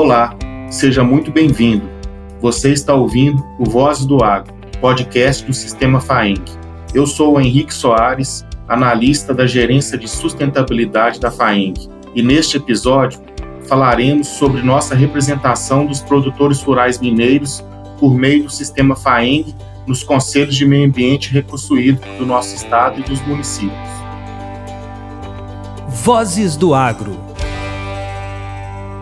[0.00, 0.32] Olá,
[0.70, 1.90] seja muito bem-vindo.
[2.40, 6.40] Você está ouvindo o Vozes do Agro, podcast do Sistema FAENG.
[6.94, 13.20] Eu sou o Henrique Soares, analista da Gerência de Sustentabilidade da FAENG, e neste episódio
[13.66, 17.64] falaremos sobre nossa representação dos produtores rurais mineiros
[17.98, 19.52] por meio do Sistema FAENG
[19.84, 23.88] nos Conselhos de Meio Ambiente e Recurso Hídrico do nosso estado e dos municípios.
[25.88, 27.27] Vozes do Agro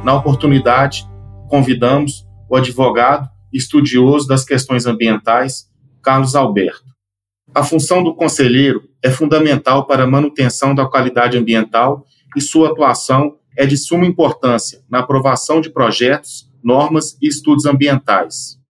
[0.07, 1.05] na oportunidade,
[1.49, 5.69] convidamos o advogado estudioso das questões ambientais,
[6.01, 6.85] Carlos Alberto.
[7.53, 12.07] A função do conselheiro é fundamental para a manutenção da qualidade ambiental
[12.37, 18.61] e sua atuação é de suma importância na aprovação de projetos, normas e estudos ambientais.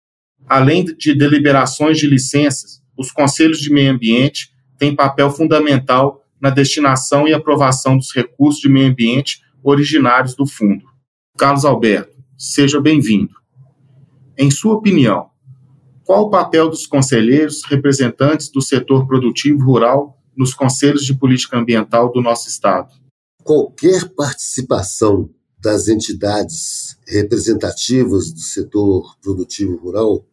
[0.48, 7.28] Além de deliberações de licenças, os conselhos de meio ambiente têm papel fundamental na destinação
[7.28, 10.85] e aprovação dos recursos de meio ambiente originários do fundo.
[11.37, 13.34] Carlos Alberto, seja bem-vindo.
[14.38, 15.29] Em sua opinião,
[16.02, 22.10] qual o papel dos conselheiros representantes do setor produtivo rural nos conselhos de política ambiental
[22.10, 22.95] do nosso Estado?
[23.45, 25.28] Qualquer participação
[25.60, 30.26] das entidades representativas do setor produtivo rural,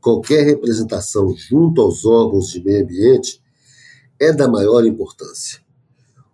[0.00, 3.38] qualquer representação junto aos órgãos de meio ambiente
[4.18, 5.60] é da maior importância.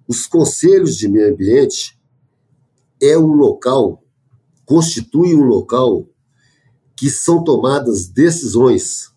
[0.06, 1.98] Os conselhos de meio ambiente
[3.02, 4.03] é um local
[4.64, 6.06] constitui um local
[6.96, 9.12] que são tomadas decisões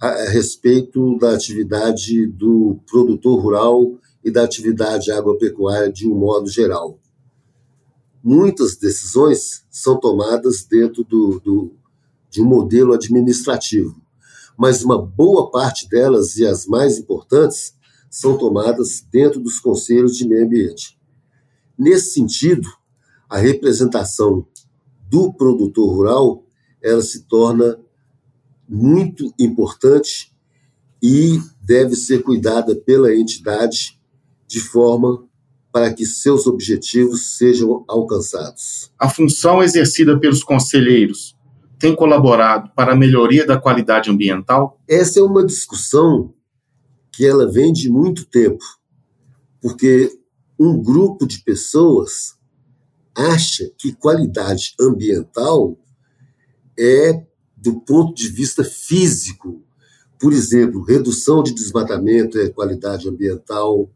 [0.00, 6.98] a respeito da atividade do produtor rural e da atividade agropecuária de um modo geral.
[8.22, 11.72] Muitas decisões são tomadas dentro do, do,
[12.30, 14.00] de um modelo administrativo,
[14.56, 17.74] mas uma boa parte delas, e as mais importantes,
[18.10, 20.98] são tomadas dentro dos conselhos de meio ambiente.
[21.78, 22.68] Nesse sentido,
[23.30, 24.44] a representação
[25.08, 26.44] do produtor rural
[26.82, 27.78] ela se torna
[28.68, 30.32] muito importante
[31.02, 33.98] e deve ser cuidada pela entidade
[34.46, 35.24] de forma
[35.72, 38.90] para que seus objetivos sejam alcançados.
[38.98, 41.36] A função exercida pelos conselheiros
[41.78, 44.78] tem colaborado para a melhoria da qualidade ambiental?
[44.88, 46.34] Essa é uma discussão
[47.12, 48.64] que ela vem de muito tempo,
[49.62, 50.12] porque
[50.58, 52.39] um grupo de pessoas
[53.20, 55.78] acha que qualidade ambiental
[56.78, 57.24] é
[57.56, 59.62] do ponto de vista físico.
[60.18, 63.90] Por exemplo, redução de desmatamento é qualidade ambiental,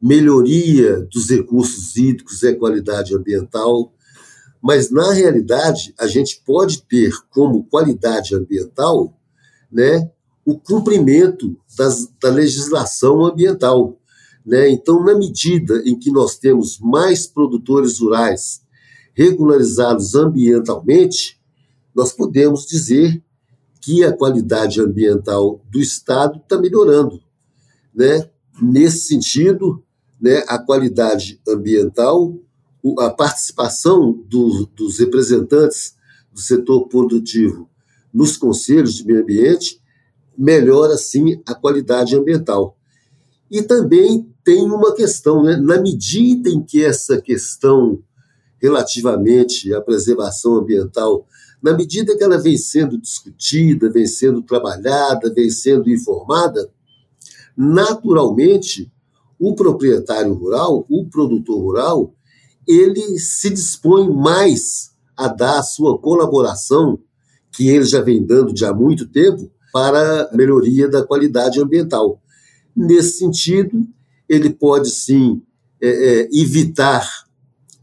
[0.00, 3.92] melhoria dos recursos hídricos é qualidade ambiental,
[4.60, 9.16] mas na realidade a gente pode ter como qualidade ambiental,
[9.70, 10.10] né,
[10.44, 14.00] o cumprimento das, da legislação ambiental.
[14.48, 14.70] Né?
[14.70, 18.62] Então, na medida em que nós temos mais produtores rurais
[19.12, 21.38] regularizados ambientalmente,
[21.94, 23.22] nós podemos dizer
[23.78, 27.20] que a qualidade ambiental do Estado está melhorando.
[27.94, 28.26] Né?
[28.58, 29.84] Nesse sentido,
[30.18, 32.34] né, a qualidade ambiental,
[33.00, 35.94] a participação do, dos representantes
[36.32, 37.68] do setor produtivo
[38.14, 39.78] nos conselhos de meio ambiente
[40.36, 42.77] melhora, sim, a qualidade ambiental.
[43.50, 45.56] E também tem uma questão, né?
[45.56, 48.02] na medida em que essa questão
[48.60, 51.26] relativamente à preservação ambiental,
[51.62, 56.70] na medida que ela vem sendo discutida, vem sendo trabalhada, vem sendo informada,
[57.56, 58.90] naturalmente
[59.38, 62.14] o proprietário rural, o produtor rural,
[62.66, 66.98] ele se dispõe mais a dar a sua colaboração,
[67.52, 72.20] que ele já vem dando de há muito tempo, para a melhoria da qualidade ambiental.
[72.78, 73.84] Nesse sentido,
[74.28, 75.42] ele pode sim
[75.80, 77.26] é, é, evitar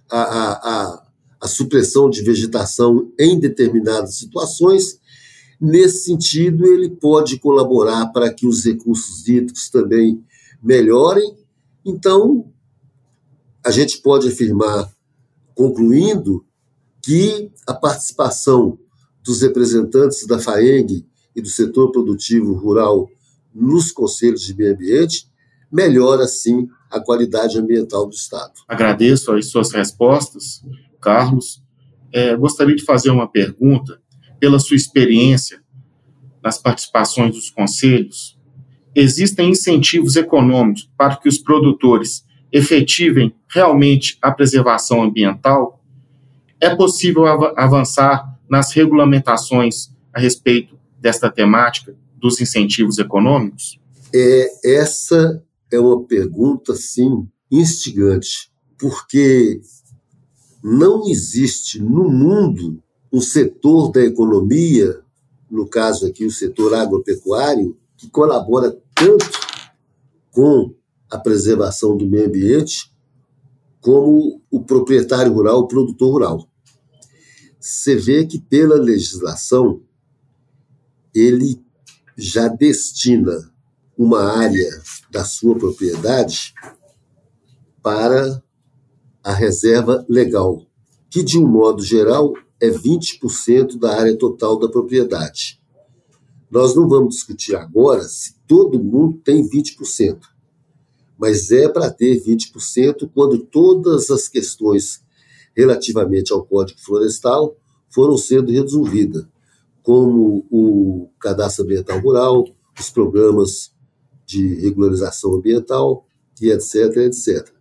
[0.09, 1.07] a, a, a,
[1.41, 4.97] a supressão de vegetação em determinadas situações.
[5.59, 10.23] Nesse sentido, ele pode colaborar para que os recursos hídricos também
[10.63, 11.35] melhorem.
[11.83, 12.49] Então,
[13.65, 14.89] a gente pode afirmar,
[15.53, 16.45] concluindo,
[17.01, 18.79] que a participação
[19.21, 21.05] dos representantes da FAENG
[21.35, 23.09] e do setor produtivo rural
[23.55, 25.27] nos conselhos de meio ambiente
[25.71, 28.53] melhora, sim, a qualidade ambiental do Estado.
[28.67, 30.63] Agradeço as suas respostas,
[31.01, 31.61] Carlos.
[32.13, 33.99] É, gostaria de fazer uma pergunta.
[34.39, 35.61] Pela sua experiência
[36.43, 38.37] nas participações dos conselhos,
[38.93, 45.81] existem incentivos econômicos para que os produtores efetivem realmente a preservação ambiental?
[46.59, 51.95] É possível av avançar nas regulamentações a respeito desta temática
[52.25, 53.79] dos incentivos econômicos?
[54.11, 59.61] É, essa é uma pergunta, sim, instigante, porque
[60.63, 62.81] não existe no mundo
[63.13, 65.01] um setor da economia,
[65.49, 69.29] no caso aqui o setor agropecuário, que colabora tanto
[70.31, 70.73] com
[71.09, 72.91] a preservação do meio ambiente
[73.79, 76.49] como o proprietário rural, o produtor rural.
[77.59, 79.81] Você vê que pela legislação
[81.13, 81.63] ele
[82.17, 83.51] já destina
[83.97, 84.69] uma área
[85.11, 86.53] da sua propriedade
[87.81, 88.43] para
[89.23, 90.65] a reserva legal,
[91.09, 95.59] que de um modo geral é 20% da área total da propriedade.
[96.49, 100.19] Nós não vamos discutir agora se todo mundo tem 20%,
[101.17, 105.03] mas é para ter 20% quando todas as questões
[105.55, 107.55] relativamente ao Código Florestal
[107.89, 109.25] foram sendo resolvidas,
[109.85, 112.43] como o cadastro ambiental rural,
[112.77, 113.71] os programas
[114.25, 116.07] de regularização ambiental
[116.41, 117.53] e etc, etc.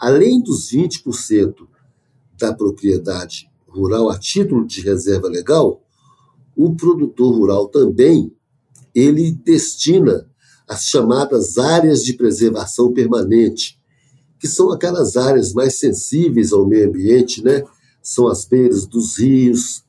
[0.00, 1.68] Além dos 20%
[2.38, 5.82] da propriedade rural a título de reserva legal,
[6.56, 8.34] o produtor rural também
[8.94, 10.26] ele destina
[10.66, 13.78] as chamadas áreas de preservação permanente,
[14.38, 17.62] que são aquelas áreas mais sensíveis ao meio ambiente, né?
[18.02, 19.84] São as beiras dos rios,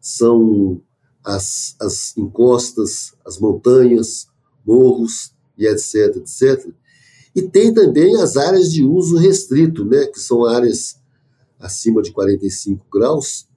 [0.00, 0.80] são
[1.26, 4.28] as, as encostas, as montanhas,
[4.64, 6.72] morros e etc, etc.
[7.34, 10.96] E tem também as áreas de uso restrito, né, que são áreas
[11.58, 13.48] acima de 45 graus,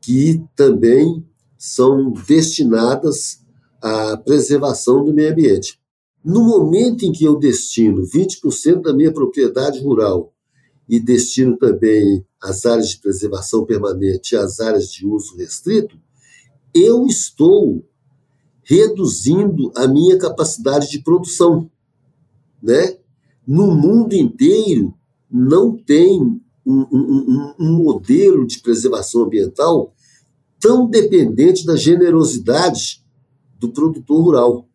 [0.00, 1.22] que também
[1.58, 3.40] são destinadas
[3.82, 5.78] à preservação do meio ambiente.
[6.24, 10.32] No momento em que eu destino 20% da minha propriedade rural
[10.88, 15.98] e destino também as áreas de preservação permanente e as áreas de uso restrito,
[16.82, 17.84] eu estou
[18.62, 21.70] reduzindo a minha capacidade de produção,
[22.62, 22.98] né?
[23.46, 24.94] No mundo inteiro
[25.30, 26.20] não tem
[26.66, 29.94] um, um, um modelo de preservação ambiental
[30.60, 33.02] tão dependente da generosidade
[33.58, 34.68] do produtor rural.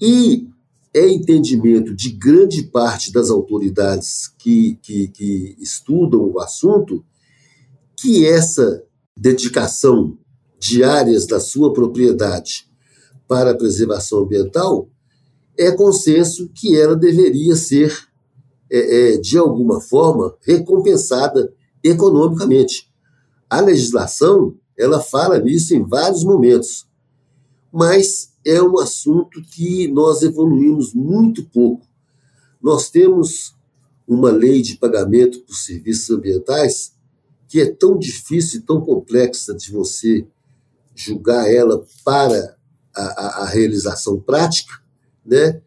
[0.00, 0.48] E
[0.94, 7.04] é entendimento de grande parte das autoridades que, que, que estudam o assunto
[7.96, 8.82] que essa
[9.16, 10.18] dedicação
[10.60, 12.68] de áreas da sua propriedade
[13.26, 14.88] para a preservação ambiental,
[15.58, 17.96] é consenso que ela deveria ser,
[18.70, 21.52] é, é, de alguma forma, recompensada
[21.82, 22.90] economicamente.
[23.48, 26.86] A legislação ela fala nisso em vários momentos,
[27.72, 31.86] mas é um assunto que nós evoluímos muito pouco.
[32.62, 33.54] Nós temos
[34.06, 36.92] uma lei de pagamento por serviços ambientais
[37.48, 40.26] que é tão difícil e tão complexa de você
[41.00, 42.56] julgar ela para
[42.94, 44.72] a, a, a realização prática,
[45.24, 45.60] né?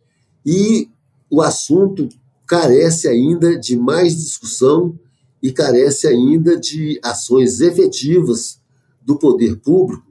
[0.46, 0.90] E
[1.30, 2.10] o assunto
[2.46, 4.98] carece ainda de mais discussão
[5.42, 8.60] e carece ainda de ações efetivas
[9.02, 10.06] do poder público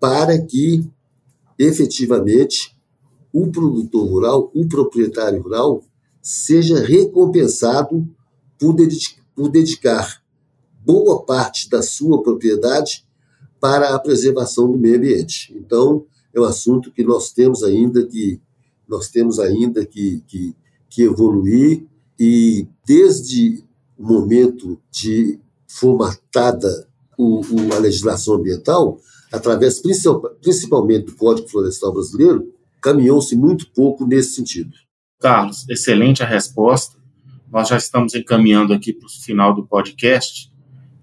[0.00, 0.88] para que
[1.58, 2.76] efetivamente
[3.32, 5.84] o produtor rural, o proprietário rural,
[6.20, 8.06] seja recompensado
[8.58, 8.74] por,
[9.50, 10.22] dedicar
[10.84, 13.06] boa parte da sua propriedade
[13.62, 15.54] para a preservação do meio ambiente.
[15.56, 16.04] Então,
[16.34, 18.40] é um assunto que nós temos ainda que
[18.88, 20.52] nós temos ainda que, que,
[20.90, 21.86] que evoluir
[22.18, 23.62] e desde
[23.96, 25.38] o momento de
[25.68, 28.98] formatada o, o, a legislação ambiental,
[29.32, 29.80] através
[30.40, 34.72] principalmente do Código Florestal Brasileiro, caminhou-se muito pouco nesse sentido.
[35.20, 36.98] Carlos, excelente a resposta.
[37.50, 40.52] Nós já estamos encaminhando aqui para o final do podcast.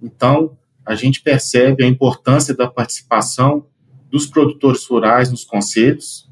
[0.02, 0.58] Então,
[0.90, 3.68] a gente percebe a importância da participação
[4.10, 6.28] dos produtores rurais nos conselhos.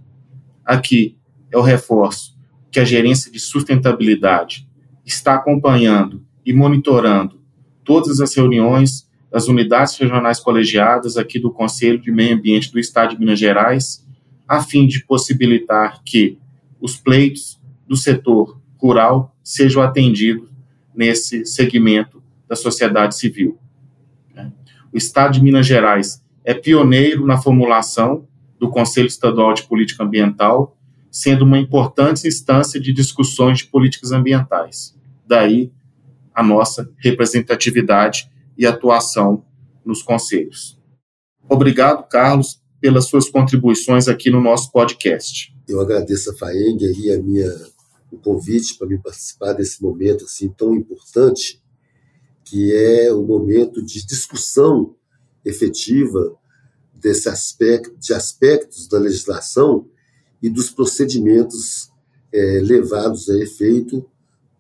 [0.66, 1.16] Aqui
[1.52, 2.36] é o reforço
[2.72, 4.68] que a gerência de sustentabilidade
[5.06, 7.40] está acompanhando e monitorando
[7.84, 13.12] todas as reuniões das unidades regionais colegiadas aqui do Conselho de Meio Ambiente do Estado
[13.12, 14.04] de Minas Gerais,
[14.48, 16.40] a fim de possibilitar que
[16.82, 20.50] os pleitos do setor rural sejam atendidos
[20.96, 23.60] nesse segmento da sociedade civil.
[24.94, 28.28] O Estado de Minas Gerais é pioneiro na formulação
[28.60, 30.78] do Conselho Estadual de Política Ambiental,
[31.12, 34.96] sendo uma importante instância de discussões de políticas ambientais.
[35.28, 35.72] Daí
[36.34, 39.44] a nossa representatividade e atuação
[39.84, 40.78] nos conselhos.
[41.50, 45.56] Obrigado, Carlos, pelas suas contribuições aqui no nosso podcast.
[45.68, 47.52] Eu agradeço a FAENG e a minha
[48.12, 51.62] o convite para me participar desse momento assim tão importante,
[52.50, 54.96] que é o momento de discussão
[55.44, 56.34] efetiva
[56.94, 59.86] desse aspecto, de aspectos da legislação
[60.42, 61.92] e dos procedimentos
[62.32, 64.10] é, levados a efeito